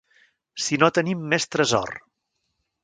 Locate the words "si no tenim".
0.67-1.23